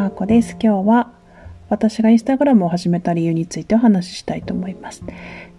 [0.00, 0.56] かーこです。
[0.58, 1.12] 今日は
[1.68, 5.04] 私がインスタグラムを始めた理由についてお話ししたいと思います。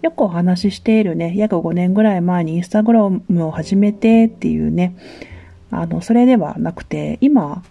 [0.02, 4.96] よくお話ししているね、約5年ぐらい前にインスタグラムを始めてっていうね、
[5.70, 7.62] あの、それではなくて、今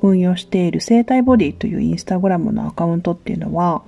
[0.00, 3.82] 運用している生態ボディというインスタグラムのアカウントっていうのは、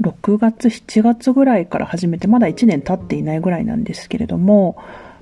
[0.00, 4.76] 6月、7月ぐらいから始めて、まだ1年経っていないぐらいなんですけれども、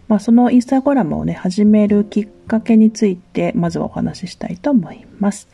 [0.08, 5.48] まあ、そのインスタグラムをね、始めるきっかけについて、まずはお話ししたいと思います。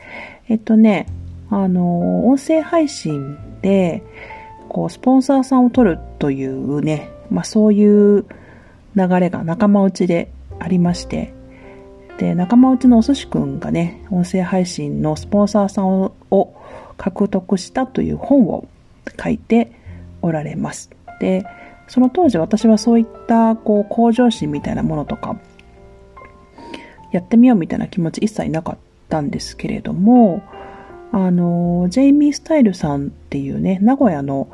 [0.49, 1.07] えっとね、
[1.51, 4.03] あの、音声配信で、
[4.69, 8.27] こう、スポンサーさんを取るというね、まあ、そういう
[8.95, 11.33] 流れが仲間内でありまして、
[12.19, 16.55] で、仲間内のお寿司くんがね、音声配信のスポンサーさんを
[16.97, 18.69] 獲得したという本を
[19.23, 19.73] 書いて
[20.21, 20.91] おられます。
[21.21, 21.45] で、
[21.93, 25.39] その当時私はそういったこう向上心みたいなものとか
[27.11, 28.79] やってみようみたいな気持ち一切なかっ
[29.11, 30.43] たんですけれども
[31.13, 34.49] あのジェイミー・スタイルさんっていうね名古屋の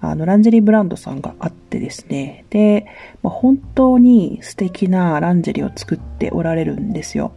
[0.00, 2.44] あのランジェリーブランドさんがあってですね。
[2.50, 2.86] で、
[3.22, 7.30] まあ、本当に素敵なランジェリーを作っておられるんですよ。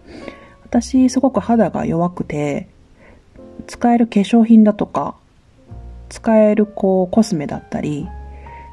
[0.63, 2.67] 私すごく肌が弱くて
[3.67, 5.13] 使える化粧品だとか
[6.09, 8.07] 使えるこうコスメだったり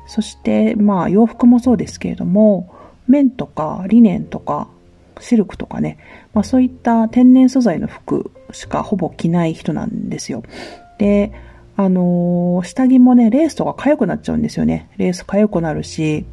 [0.06, 2.74] そしてまあ洋服もそうですけれども
[3.08, 4.68] 綿とかリネンとか
[5.20, 5.98] シルクとかね、
[6.34, 10.42] まあ、そういった天然素材の服しかほぼ着ない人なんですよ。
[10.98, 11.32] で
[11.74, 14.90] あのー、下着もねレースとか痒くなっちゃうんですよね。
[14.96, 16.24] レース痒くなるし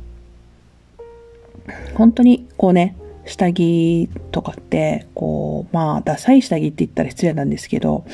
[1.95, 2.95] 本当にこうね
[3.25, 8.05] 下着とかってこうまあダサい下着って言ったら失礼なんですけど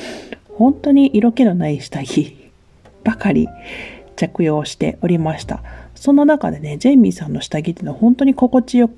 [0.54, 2.50] 本当に色気のない下着
[3.02, 3.48] ばかり
[4.16, 5.62] 着用しておりました。
[5.94, 8.90] その中でね、ジェイミーさんの下着っていうのは本当に心地よ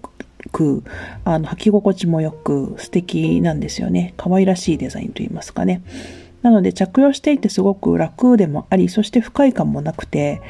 [0.53, 0.83] く、
[1.25, 4.15] あの、履き心地もよく素敵なんですよね。
[4.17, 5.83] 可愛らしいデザインといいますかね。
[6.43, 10.41] なので着用していてすごく楽でもあり、そして不快感もなくて、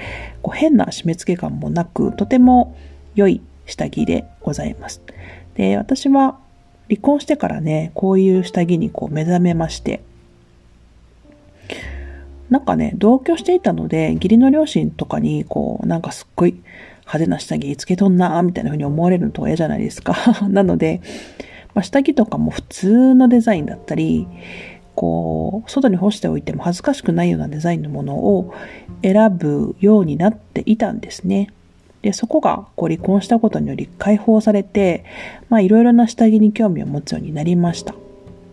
[0.43, 2.77] こう変な締め付け感もなく、とても
[3.15, 5.01] 良い下着でございます。
[5.55, 6.39] で、私は
[6.89, 10.03] 離婚してからね、こういう下着にこう目覚めまして、
[12.51, 16.55] なんかね、同居していたので、義理の両親とかに、こう、なんかすっごい
[17.01, 20.15] 派手な下着つけとんなみたいな風に思われるのと嫌じゃないですか。
[20.49, 21.01] なので、
[21.75, 24.27] まあ、下着とかも普通のデザインだったり、
[24.95, 28.53] こう、外に干しておいても恥ずかしくないようなデザインのものを
[29.03, 31.51] 選ぶようになっていたんですね。
[32.03, 35.05] で、そこがこう離婚したことにより解放されて、
[35.51, 37.95] まあいろいろな下着に興味を持つようになりました。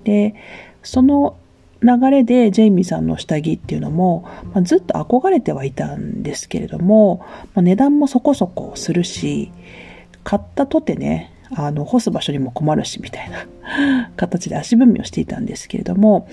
[0.04, 0.36] で、
[0.84, 1.36] その
[1.86, 7.24] 流れでジェイミーさんの下着っていうのも、まあ、ずっと憧れてはいたんですけれども、
[7.54, 9.52] まあ、値段もそこそこするし、
[10.24, 16.28] 買ったとてね、あの、干す場所にも困るし、みたいな形で足踏みをしていたんですけれども、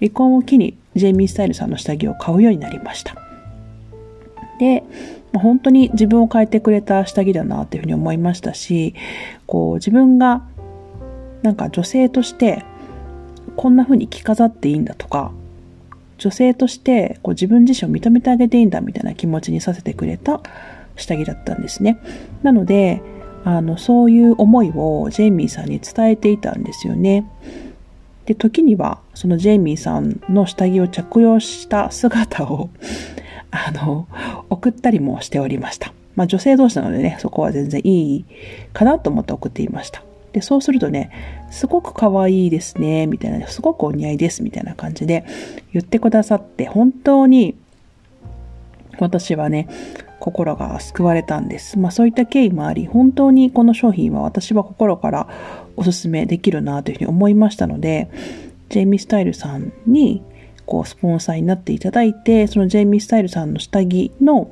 [0.00, 3.14] 離婚を機にジェイミー・スタイルさんの下着を買うようになりました。
[4.58, 4.82] で、
[5.32, 8.94] 本当に自分を変えてくれた下着だなというふうに思いましたし、
[9.46, 10.42] こう自分が
[11.42, 12.64] なんか女性として
[13.56, 15.32] こんな風に着飾っていいんだとか、
[16.18, 20.40] 女性としてこう自分自身を認めてあげていいんだみたいな気持ちにさせてくれた
[20.96, 21.98] 下着だったんですね。
[22.42, 23.02] なので、
[23.44, 27.24] あの、そういう思いをジェイミーさんに伝えていたんですよね。
[28.26, 32.68] で、時には、そのジェイミーさんの下着を着用した姿を
[33.50, 34.06] あの、
[34.48, 35.92] 送ったりもしておりました。
[36.16, 38.24] まあ女性同士なのでね、そこは全然いい
[38.72, 40.02] かなと思って送っていました。
[40.32, 41.10] で、そうするとね、
[41.50, 45.24] すごく可愛いですね、みたいな、すごくお似合いです、みたいな感じで
[45.72, 47.54] 言ってくださって、本当に
[48.98, 49.68] 私はね、
[50.20, 51.78] 心が救われたんです。
[51.78, 55.28] まあそういった経緯もあり、本当にこの商品は私は心から
[55.76, 58.08] おすすめできるなというふうに思いましたので、
[58.68, 60.22] ジェイミー・スタイルさんに
[60.66, 64.50] こうスポンサーになっていただいて、そのジェイミー・スタイルさんの下着の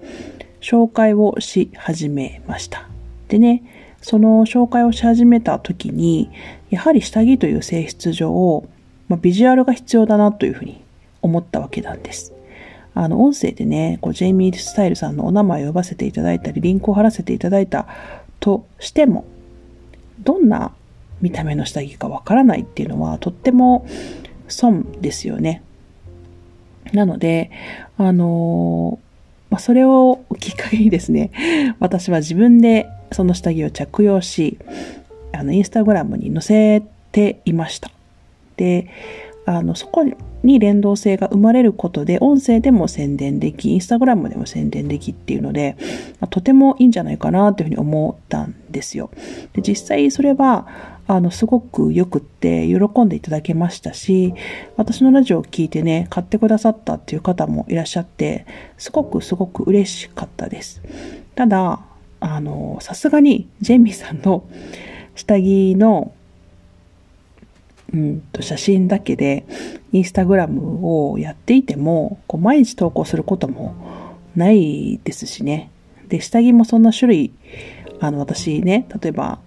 [0.61, 2.89] 紹介をし始めました。
[3.29, 3.63] でね、
[4.09, 6.31] その紹介をし始めた時に、
[6.71, 8.67] やはり下着という性質上、
[9.07, 10.83] まあ、ビジュアルが必要だなというふうに
[11.21, 12.33] 思ったわけなんです。
[12.95, 17.87] あの、音声でね、こうジェイミー・スタイルさんのお名前を呼ばせていただいたり、リンクを貼らせていただいた
[18.41, 19.27] としても、
[20.21, 20.73] どんな
[21.21, 23.87] 見た目の下着かわからないっていうのはとっても
[24.49, 25.63] 損ですよね。
[26.95, 27.51] なので、
[27.99, 28.99] あの
[29.51, 34.59] まあ、それをきっかけにですね、私は自分でその下着を着用し、
[35.33, 36.83] あの、インスタグラムに載せ
[37.13, 37.91] ていました。
[38.57, 38.89] で、
[39.47, 40.05] あの、そこ
[40.43, 45.77] に連動性が生まれることで、音声でも宣伝でき、インスタグラムでも宣伝できっていうので、
[46.21, 49.11] まあ、とてもいいんじゃないかなというふうに思ったんですよ。
[49.55, 50.67] で実際それは、
[51.07, 54.35] あの、すごく良くって喜んでいただけましたし、
[54.77, 58.45] 私のラジオを聞いてね、買ってくださったっていう方もいらっしゃって、
[58.77, 60.83] すごくすごく嬉しかったです。
[61.35, 61.81] ただ、
[62.21, 64.45] あの、さすがにジェミーさんの
[65.15, 66.13] 下着の、
[67.93, 69.45] うんと、写真だけで、
[69.93, 73.75] インスタグラムをやっていても、こう毎日投稿することも
[74.37, 75.71] ないですしね。
[76.09, 77.33] で、下着もそんな種類、
[78.01, 79.39] あの、私ね、例えば、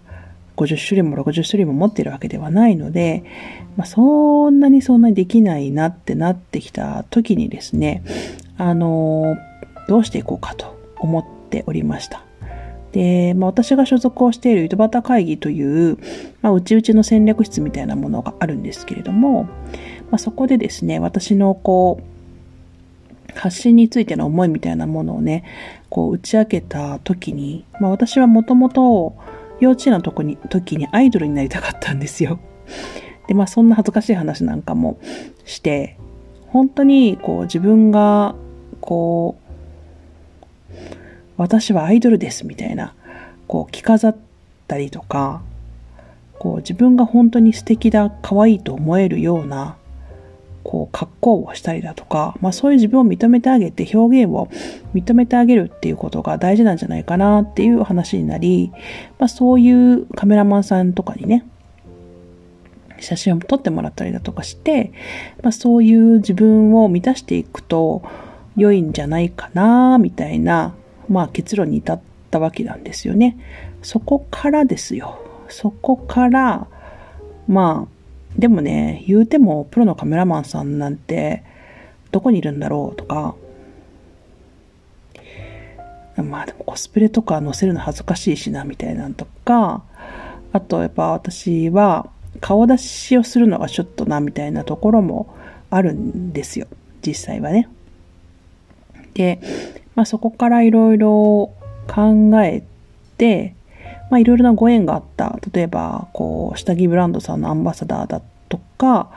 [0.57, 3.23] 50種類も60種類も持ってるわけではないので、
[3.77, 8.03] まあ、そんなにそんなにできないなってなってきた時にですね、
[8.57, 9.37] あの、
[9.87, 12.23] どうしていこうかと思っておりました。
[12.91, 15.97] で、まあ、私が所属をしている井戸端会議という、
[16.41, 19.49] まあ、うちうちの戦略室みたいなものがあるんですけれども、ま
[20.13, 22.11] あ、そこでですね、私のこう、
[23.33, 25.45] 発信についての思いみたいなものをね、
[25.89, 29.15] こう打ち明けた時に、まあ、私はもともと
[29.59, 32.39] 幼稚園のとこに時にアイドルになりたかったんですよ。
[33.27, 34.99] で、まあそんな恥ずかしい話なんかも
[35.45, 35.97] して、
[36.47, 38.35] 本当にこう自分が
[38.81, 39.40] こう、
[41.37, 42.93] 私はアイドルですみたいな、
[43.47, 44.17] こう着飾っ
[44.67, 45.41] たりとか、
[46.39, 49.77] こう自分が本当に素敵だ、可愛いと思えるような
[50.63, 54.47] こう、格好をしたりだとか、まあそういう自分を認めてあげて、表現を
[54.93, 58.71] 認めてあげるっていうことが大事なんじゃないかなっていう話になり、
[59.19, 61.45] まあそういうカメラマンさんとかにね、
[62.99, 64.91] 写真を撮ってもらったりだとかして、
[65.41, 68.03] まあそういう自分を満たしていくと
[68.55, 70.75] 良いんじゃないかな、みたいな、
[71.11, 73.37] まあ結論に至ったわけなんですよね。
[73.81, 75.19] そこからですよ。
[75.49, 76.67] そこから、
[77.47, 81.43] まあ、でもね、言うてもプロのカメラマンさんなんて
[82.11, 83.35] どこにいるんだろうとか、
[86.17, 89.83] まあでもコスプレとか載せるの恥ずかしいしなみたいなんとか、
[90.53, 92.09] あとやっぱ私は
[92.39, 95.35] 顔出しをするのがちょっとなみたいなところも
[95.69, 96.67] あるんですよ。
[97.05, 97.67] 実際はね。
[99.13, 99.41] で、
[99.95, 101.51] まあそこからいろいろ
[101.87, 102.63] 考え
[103.17, 103.55] て、
[104.09, 105.39] まあいろいろなご縁があった。
[105.53, 109.11] 例えば、こう、下着ブランドさんのアンバサダーだとか、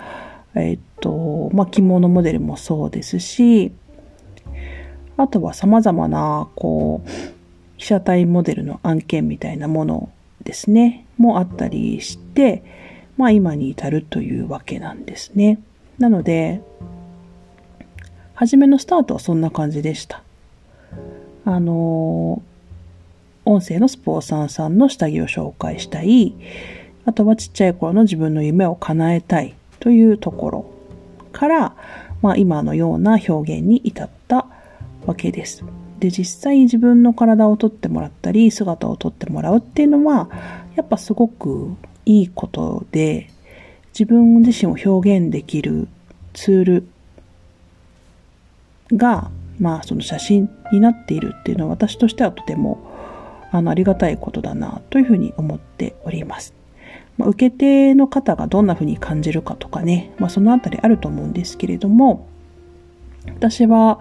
[0.54, 3.72] えっと、まあ着物モデルもそうですし、
[5.16, 7.08] あとは様々な、こう、
[7.76, 10.10] 被写体モデルの案件みたいなもの
[10.42, 12.64] ですね、もあったりして、
[13.16, 15.60] まあ今に至るというわけなんですね。
[15.98, 16.60] なので、
[18.34, 20.23] 初めのスタートはそんな感じでした。
[21.44, 22.42] あの
[23.44, 26.34] 音声のスポーツーさんの下着を紹介したい、
[27.04, 30.70] あとはちっちゃい頃の自分の夢を叶えたいというところ
[31.32, 31.76] から、
[32.22, 34.46] まあ今のような表現に至った
[35.04, 35.64] わけです。
[36.00, 40.30] で、実際自分の体をとってもらったり、姿をとってもらうっていうのは、
[40.74, 41.74] やっぱすごく
[42.06, 43.28] いいことで、
[43.92, 45.88] 自分自身を表現できる
[46.32, 46.88] ツール
[48.92, 52.94] が、まあその写真になっているっていうのは私としてはとても
[53.54, 56.54] あの、ありがたいことだな、というふうに思っております。
[57.16, 62.26] まあ、受け手の方がどんなふうに感じるかとかね、まあ、そのあたりあると思うんですけれども、
[63.26, 64.00] 私は、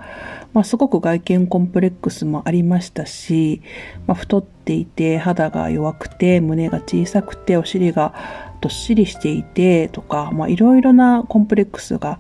[0.54, 3.62] まあ、すごく外見コンプレックスもありましたし、
[4.08, 8.16] まあ、太っていて、肌が弱くて、胸が小さくて、お尻が
[8.60, 12.18] どっしりしていて、とか、まあ、いろいろなコンプレックスが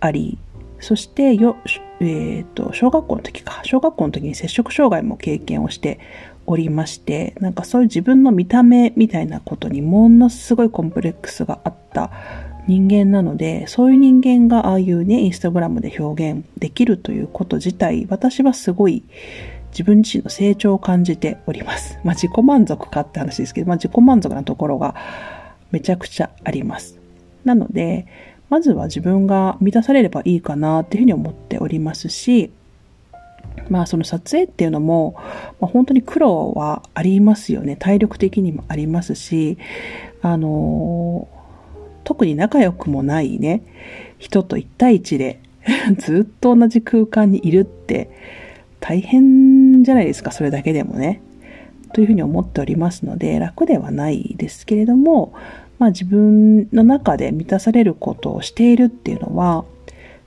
[0.00, 0.36] あり、
[0.80, 1.56] そしてよ、
[2.00, 5.98] えっ、ー、と、小学校の時か、小学校の時に摂食障害も経験をして
[6.46, 12.10] おりまして、なんかそういう自分の見た目みたいなことにものすごいコンプレックスがあった
[12.66, 19.02] 人間なので、そういう人間がああいうね、インスタグラムで表現できるということ自体、私はすごい
[19.72, 21.98] 自分自身の成長を感じております。
[22.04, 24.94] まあ自己満足かって話ですけど、まあ自己満足なところが
[25.70, 26.98] めちゃくちゃあります。
[27.44, 28.06] なので、
[28.48, 32.50] まずは自分が満たされればいいかなっていうふうに思っておりますし、
[33.68, 35.14] まあその撮影っていうのも、
[35.60, 37.76] まあ、本当に苦労はありますよね。
[37.76, 39.58] 体力的にもありますし、
[40.22, 41.28] あの、
[42.04, 43.62] 特に仲良くもないね、
[44.18, 45.40] 人と一対一で
[45.98, 48.10] ずっと同じ空間にいるって
[48.80, 51.20] 大変じゃないですか、それだけでもね。
[51.92, 55.32] というふうに思っておりますので、楽ではないですけれども、
[55.78, 59.64] まあ自分の中で満たされることをしているっていうのは、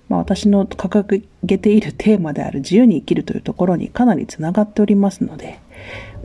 [0.10, 5.60] まあ、私の掲げているテーマである自由に生きるというところにかなりつながっておりますので、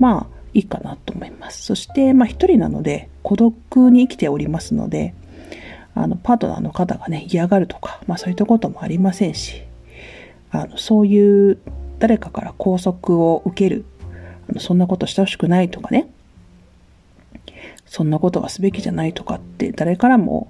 [0.00, 1.62] まあ、いいかなと思います。
[1.62, 5.14] そして、まあ、一人なので、孤独に生きておりますので、
[5.94, 9.62] あの、パートナーの方がね、嫌がるとか、まあ、そういったこともありませんし、
[10.50, 11.58] あの、そういう
[11.98, 13.84] 誰かから拘束を受ける、
[14.48, 16.08] あのそんなことしてほしくないとかね、
[17.86, 20.48] そんなことはすべきじゃないとかって誰からも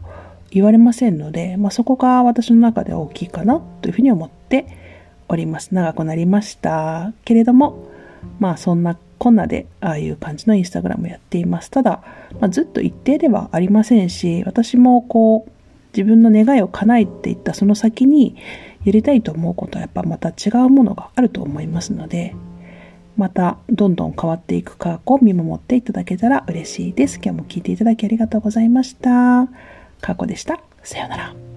[0.50, 4.66] 言われませんので、まあ、そこが私の中で大きいかなというふうに思って
[5.28, 5.74] おります。
[5.74, 7.88] 長くなりましたけれども、
[8.38, 11.70] まあそんなこんなでああいう感じのインスタグラムやっています。
[11.70, 12.02] ただ、
[12.40, 15.50] まあ、ずっと一定ではありませんし、私もこう
[15.96, 18.36] 自分の願いを叶えていったその先に
[18.84, 22.36] やりたいと思うことはやっぱまた違うものがあると思いますので、
[23.16, 27.16] またどんどん変わっていく科学を見守っていただけたら嬉しいです。
[27.22, 29.48] 今日も聞いていただきありがとうございました。
[30.00, 30.60] かこでした。
[30.82, 31.55] さようなら。